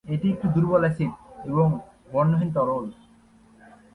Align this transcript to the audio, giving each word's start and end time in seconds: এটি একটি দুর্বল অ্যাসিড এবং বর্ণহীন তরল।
এটি 0.05 0.27
একটি 0.33 0.47
দুর্বল 0.55 0.81
অ্যাসিড 0.85 1.11
এবং 1.45 1.67
বর্ণহীন 2.11 2.49
তরল। 2.55 2.85